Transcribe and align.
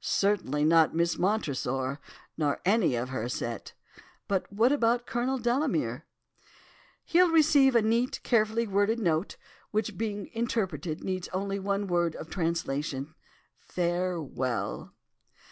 "'Certainly 0.00 0.64
not 0.64 0.92
Miss 0.92 1.16
Montresor, 1.16 2.00
nor 2.36 2.60
any 2.64 2.96
of 2.96 3.10
her 3.10 3.28
set. 3.28 3.74
But 4.26 4.52
what 4.52 4.72
about 4.72 5.06
Colonel 5.06 5.38
Delamere?' 5.38 6.04
"'He'll 7.04 7.30
receive 7.30 7.76
a 7.76 7.80
neat, 7.82 8.18
carefully 8.24 8.66
worded 8.66 8.98
note, 8.98 9.36
which 9.70 9.96
being 9.96 10.30
interpreted, 10.32 11.04
needs 11.04 11.28
only 11.28 11.60
one 11.60 11.86
word 11.86 12.16
of 12.16 12.28
translation, 12.28 13.14
"farewell." 13.60 14.94